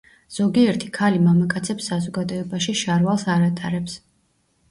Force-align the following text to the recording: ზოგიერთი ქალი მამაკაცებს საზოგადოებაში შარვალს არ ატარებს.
ზოგიერთი 0.35 0.87
ქალი 0.95 1.19
მამაკაცებს 1.25 1.91
საზოგადოებაში 1.91 2.75
შარვალს 2.81 3.27
არ 3.37 3.45
ატარებს. 3.51 4.01